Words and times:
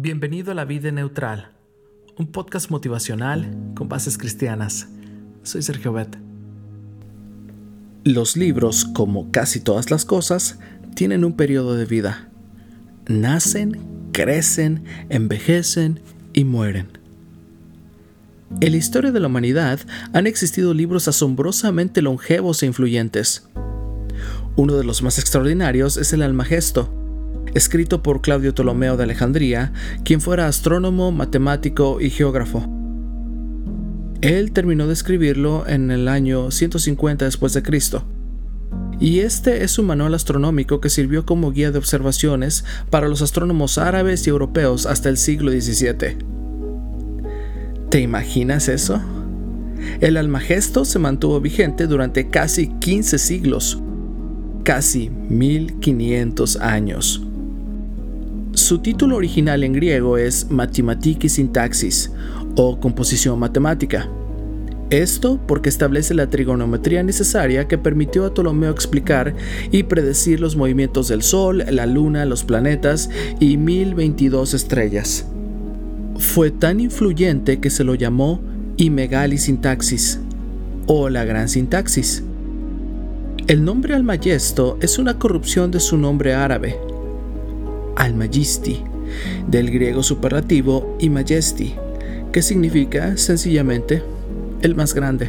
Bienvenido 0.00 0.52
a 0.52 0.54
La 0.54 0.64
Vida 0.64 0.92
Neutral, 0.92 1.50
un 2.16 2.28
podcast 2.28 2.70
motivacional 2.70 3.50
con 3.74 3.88
bases 3.88 4.16
cristianas. 4.16 4.86
Soy 5.42 5.60
Sergio 5.60 5.92
Bet. 5.92 6.16
Los 8.04 8.36
libros, 8.36 8.84
como 8.84 9.32
casi 9.32 9.58
todas 9.58 9.90
las 9.90 10.04
cosas, 10.04 10.60
tienen 10.94 11.24
un 11.24 11.32
periodo 11.32 11.74
de 11.74 11.84
vida. 11.84 12.28
Nacen, 13.08 13.76
crecen, 14.12 14.84
envejecen 15.08 15.98
y 16.32 16.44
mueren. 16.44 16.96
En 18.60 18.70
la 18.70 18.78
historia 18.78 19.10
de 19.10 19.18
la 19.18 19.26
humanidad 19.26 19.80
han 20.12 20.28
existido 20.28 20.74
libros 20.74 21.08
asombrosamente 21.08 22.02
longevos 22.02 22.62
e 22.62 22.66
influyentes. 22.66 23.48
Uno 24.54 24.76
de 24.76 24.84
los 24.84 25.02
más 25.02 25.18
extraordinarios 25.18 25.96
es 25.96 26.12
el 26.12 26.22
Almagesto, 26.22 26.97
escrito 27.54 28.02
por 28.02 28.20
Claudio 28.20 28.54
Ptolomeo 28.54 28.96
de 28.96 29.04
Alejandría, 29.04 29.72
quien 30.04 30.20
fuera 30.20 30.46
astrónomo, 30.46 31.12
matemático 31.12 32.00
y 32.00 32.10
geógrafo. 32.10 32.68
Él 34.20 34.50
terminó 34.52 34.86
de 34.86 34.94
escribirlo 34.94 35.66
en 35.68 35.90
el 35.90 36.08
año 36.08 36.50
150 36.50 37.24
después 37.24 37.52
de 37.52 37.62
Cristo. 37.62 38.04
Y 39.00 39.20
este 39.20 39.62
es 39.62 39.78
un 39.78 39.86
manual 39.86 40.14
astronómico 40.14 40.80
que 40.80 40.90
sirvió 40.90 41.24
como 41.24 41.52
guía 41.52 41.70
de 41.70 41.78
observaciones 41.78 42.64
para 42.90 43.08
los 43.08 43.22
astrónomos 43.22 43.78
árabes 43.78 44.26
y 44.26 44.30
europeos 44.30 44.86
hasta 44.86 45.08
el 45.08 45.16
siglo 45.18 45.52
XVII. 45.52 46.16
¿Te 47.90 48.00
imaginas 48.00 48.68
eso? 48.68 49.00
El 50.00 50.16
Almagesto 50.16 50.84
se 50.84 50.98
mantuvo 50.98 51.40
vigente 51.40 51.86
durante 51.86 52.28
casi 52.28 52.68
15 52.80 53.18
siglos, 53.18 53.80
casi 54.64 55.10
1500 55.10 56.56
años. 56.56 57.27
Su 58.68 58.80
título 58.80 59.16
original 59.16 59.64
en 59.64 59.72
griego 59.72 60.18
es 60.18 60.50
Mathematica 60.50 61.26
Sintaxis 61.26 62.12
o 62.54 62.78
Composición 62.78 63.38
Matemática. 63.38 64.10
Esto 64.90 65.40
porque 65.48 65.70
establece 65.70 66.12
la 66.12 66.28
trigonometría 66.28 67.02
necesaria 67.02 67.66
que 67.66 67.78
permitió 67.78 68.26
a 68.26 68.34
Ptolomeo 68.34 68.70
explicar 68.70 69.34
y 69.70 69.84
predecir 69.84 70.40
los 70.40 70.54
movimientos 70.54 71.08
del 71.08 71.22
Sol, 71.22 71.64
la 71.70 71.86
Luna, 71.86 72.26
los 72.26 72.44
planetas 72.44 73.08
y 73.40 73.56
1022 73.56 74.52
estrellas. 74.52 75.24
Fue 76.18 76.50
tan 76.50 76.78
influyente 76.78 77.60
que 77.60 77.70
se 77.70 77.84
lo 77.84 77.94
llamó 77.94 78.38
Imegali 78.76 79.38
Sintaxis 79.38 80.20
o 80.86 81.08
la 81.08 81.24
Gran 81.24 81.48
Sintaxis. 81.48 82.22
El 83.46 83.64
nombre 83.64 83.94
Almagesto 83.94 84.76
es 84.82 84.98
una 84.98 85.18
corrupción 85.18 85.70
de 85.70 85.80
su 85.80 85.96
nombre 85.96 86.34
árabe, 86.34 86.76
Almagisti, 87.98 88.80
del 89.48 89.72
griego 89.72 90.04
superlativo 90.04 90.96
imagesti, 91.00 91.74
que 92.30 92.42
significa 92.42 93.16
sencillamente 93.16 94.02
el 94.62 94.76
más 94.76 94.94
grande. 94.94 95.28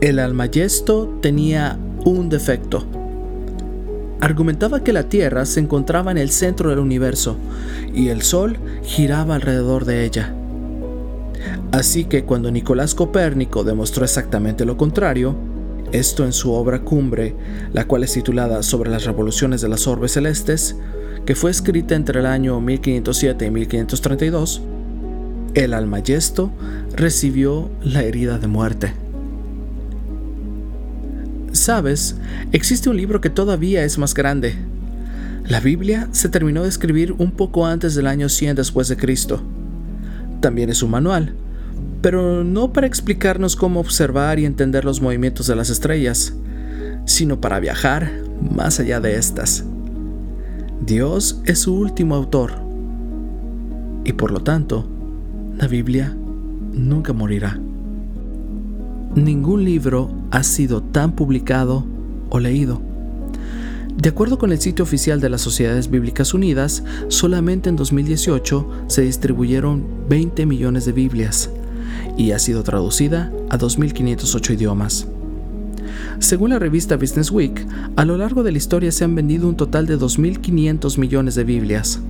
El 0.00 0.20
Almagesto 0.20 1.18
tenía 1.20 1.76
un 2.04 2.28
defecto. 2.28 2.84
Argumentaba 4.20 4.84
que 4.84 4.92
la 4.92 5.08
Tierra 5.08 5.44
se 5.44 5.58
encontraba 5.58 6.12
en 6.12 6.18
el 6.18 6.30
centro 6.30 6.70
del 6.70 6.78
universo 6.78 7.36
y 7.92 8.08
el 8.08 8.22
Sol 8.22 8.56
giraba 8.84 9.34
alrededor 9.34 9.84
de 9.84 10.04
ella. 10.04 10.32
Así 11.72 12.04
que 12.04 12.22
cuando 12.22 12.52
Nicolás 12.52 12.94
Copérnico 12.94 13.64
demostró 13.64 14.04
exactamente 14.04 14.64
lo 14.64 14.76
contrario, 14.76 15.34
esto 15.92 16.24
en 16.24 16.32
su 16.32 16.52
obra 16.52 16.80
cumbre, 16.80 17.34
la 17.72 17.86
cual 17.86 18.04
es 18.04 18.12
titulada 18.12 18.62
Sobre 18.62 18.90
las 18.90 19.04
revoluciones 19.04 19.60
de 19.60 19.68
las 19.68 19.86
orbes 19.86 20.12
celestes, 20.12 20.76
que 21.26 21.34
fue 21.34 21.50
escrita 21.50 21.94
entre 21.94 22.20
el 22.20 22.26
año 22.26 22.60
1507 22.60 23.46
y 23.46 23.50
1532, 23.50 24.62
el 25.54 25.74
Almagesto 25.74 26.50
recibió 26.96 27.70
la 27.82 28.02
herida 28.02 28.38
de 28.38 28.46
muerte. 28.46 28.92
Sabes, 31.52 32.16
existe 32.52 32.88
un 32.88 32.96
libro 32.96 33.20
que 33.20 33.30
todavía 33.30 33.84
es 33.84 33.98
más 33.98 34.14
grande. 34.14 34.54
La 35.46 35.60
Biblia 35.60 36.08
se 36.12 36.28
terminó 36.28 36.62
de 36.62 36.68
escribir 36.68 37.12
un 37.12 37.30
poco 37.30 37.66
antes 37.66 37.94
del 37.94 38.06
año 38.06 38.28
100 38.28 38.56
después 38.56 38.88
de 38.88 38.96
Cristo. 38.96 39.42
También 40.40 40.70
es 40.70 40.82
un 40.82 40.90
manual, 40.90 41.34
pero 42.00 42.44
no 42.44 42.72
para 42.72 42.86
explicarnos 42.86 43.56
cómo 43.56 43.80
observar 43.80 44.38
y 44.38 44.44
entender 44.44 44.84
los 44.84 45.00
movimientos 45.00 45.46
de 45.46 45.56
las 45.56 45.70
estrellas, 45.70 46.34
sino 47.06 47.40
para 47.40 47.60
viajar 47.60 48.10
más 48.40 48.80
allá 48.80 49.00
de 49.00 49.16
estas. 49.16 49.64
Dios 50.80 51.40
es 51.44 51.60
su 51.60 51.74
último 51.74 52.14
autor 52.14 52.52
y 54.04 54.12
por 54.12 54.30
lo 54.30 54.40
tanto, 54.40 54.88
la 55.58 55.66
Biblia 55.66 56.16
nunca 56.72 57.12
morirá. 57.12 57.58
Ningún 59.14 59.64
libro 59.64 60.10
ha 60.30 60.42
sido 60.42 60.82
tan 60.82 61.12
publicado 61.12 61.84
o 62.30 62.38
leído. 62.38 62.80
De 63.96 64.10
acuerdo 64.10 64.38
con 64.38 64.52
el 64.52 64.60
sitio 64.60 64.84
oficial 64.84 65.20
de 65.20 65.28
las 65.28 65.40
Sociedades 65.40 65.90
Bíblicas 65.90 66.32
Unidas, 66.32 66.84
solamente 67.08 67.68
en 67.68 67.76
2018 67.76 68.84
se 68.86 69.02
distribuyeron 69.02 69.84
20 70.08 70.46
millones 70.46 70.84
de 70.84 70.92
Biblias, 70.92 71.50
y 72.18 72.32
ha 72.32 72.38
sido 72.38 72.62
traducida 72.64 73.32
a 73.48 73.56
2.508 73.56 74.52
idiomas. 74.52 75.06
Según 76.18 76.50
la 76.50 76.58
revista 76.58 76.96
Business 76.96 77.30
Week, 77.30 77.64
a 77.96 78.04
lo 78.04 78.18
largo 78.18 78.42
de 78.42 78.52
la 78.52 78.58
historia 78.58 78.92
se 78.92 79.04
han 79.04 79.14
vendido 79.14 79.48
un 79.48 79.56
total 79.56 79.86
de 79.86 79.96
2.500 79.96 80.98
millones 80.98 81.36
de 81.36 81.44
Biblias. 81.44 82.00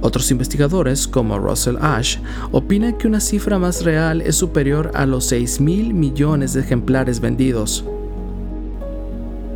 Otros 0.00 0.30
investigadores, 0.30 1.06
como 1.06 1.38
Russell 1.38 1.76
Ash, 1.80 2.16
opinan 2.50 2.96
que 2.96 3.06
una 3.06 3.20
cifra 3.20 3.58
más 3.58 3.84
real 3.84 4.22
es 4.22 4.36
superior 4.36 4.90
a 4.94 5.06
los 5.06 5.30
6.000 5.30 5.92
millones 5.92 6.54
de 6.54 6.60
ejemplares 6.60 7.20
vendidos. 7.20 7.84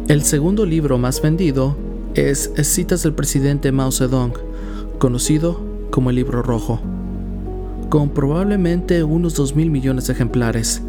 El 0.09 0.23
segundo 0.23 0.65
libro 0.65 0.99
más 0.99 1.21
vendido 1.21 1.77
es 2.15 2.51
Citas 2.63 3.03
del 3.03 3.15
presidente 3.15 3.73
Mao 3.73 3.93
Zedong, 3.93 4.35
conocido 4.99 5.61
como 5.91 6.11
el 6.11 6.17
libro 6.17 6.43
rojo 6.43 6.81
con 7.89 8.11
probablemente 8.11 9.03
unos 9.03 9.35
2 9.35 9.57
mil 9.57 9.71
millones 9.71 10.07
de 10.07 10.13
ejemplares, 10.13 10.83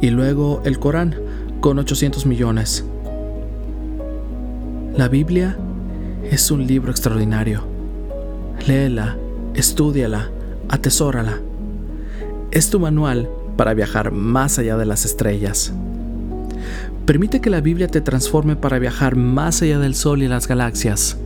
y 0.00 0.10
luego 0.10 0.62
el 0.64 0.78
Corán, 0.78 1.14
con 1.60 1.78
800 1.78 2.26
millones. 2.26 2.84
La 4.96 5.08
Biblia 5.08 5.56
es 6.30 6.50
un 6.50 6.66
libro 6.66 6.90
extraordinario. 6.90 7.62
Léela, 8.66 9.16
estudiala, 9.54 10.30
atesórala. 10.68 11.40
Es 12.50 12.68
tu 12.68 12.78
manual 12.78 13.28
para 13.56 13.74
viajar 13.74 14.12
más 14.12 14.58
allá 14.58 14.76
de 14.76 14.86
las 14.86 15.04
estrellas. 15.04 15.72
Permite 17.06 17.40
que 17.40 17.50
la 17.50 17.60
Biblia 17.60 17.88
te 17.88 18.00
transforme 18.00 18.56
para 18.56 18.78
viajar 18.78 19.16
más 19.16 19.62
allá 19.62 19.78
del 19.78 19.94
Sol 19.94 20.22
y 20.22 20.28
las 20.28 20.46
galaxias. 20.46 21.16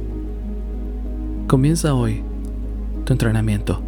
Comienza 1.49 1.95
hoy 1.95 2.23
tu 3.05 3.13
entrenamiento. 3.13 3.83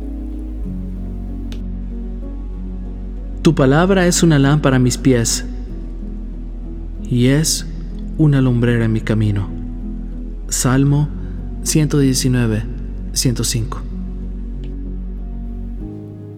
Tu 3.48 3.54
palabra 3.54 4.06
es 4.06 4.22
una 4.22 4.38
lámpara 4.38 4.76
a 4.76 4.78
mis 4.78 4.98
pies 4.98 5.46
y 7.02 7.28
es 7.28 7.66
una 8.18 8.42
lumbrera 8.42 8.84
en 8.84 8.92
mi 8.92 9.00
camino. 9.00 9.48
Salmo 10.50 11.08
119, 11.62 12.62
105. 13.14 13.80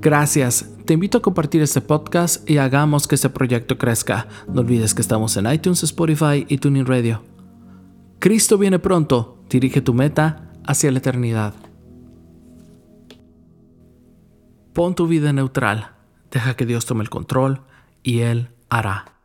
Gracias. 0.00 0.70
Te 0.84 0.92
invito 0.94 1.18
a 1.18 1.22
compartir 1.22 1.62
este 1.62 1.80
podcast 1.80 2.48
y 2.48 2.58
hagamos 2.58 3.08
que 3.08 3.16
este 3.16 3.28
proyecto 3.28 3.76
crezca. 3.76 4.28
No 4.46 4.60
olvides 4.60 4.94
que 4.94 5.02
estamos 5.02 5.36
en 5.36 5.52
iTunes, 5.52 5.82
Spotify 5.82 6.46
y 6.48 6.58
Tuning 6.58 6.86
Radio. 6.86 7.24
Cristo 8.20 8.56
viene 8.56 8.78
pronto. 8.78 9.42
Dirige 9.50 9.80
tu 9.80 9.94
meta 9.94 10.52
hacia 10.64 10.92
la 10.92 10.98
eternidad. 10.98 11.54
Pon 14.72 14.94
tu 14.94 15.08
vida 15.08 15.32
neutral. 15.32 15.99
Deja 16.30 16.54
que 16.54 16.66
Dios 16.66 16.86
tome 16.86 17.02
el 17.02 17.10
control 17.10 17.62
y 18.02 18.20
Él 18.20 18.50
hará. 18.68 19.19